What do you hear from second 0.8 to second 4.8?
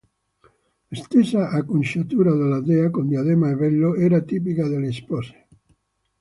La stessa acconciatura della dea, con diadema e velo, era tipica